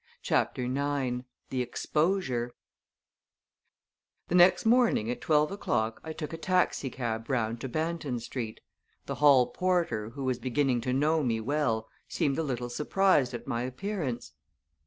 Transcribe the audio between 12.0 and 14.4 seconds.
seemed a little surprised at my appearance.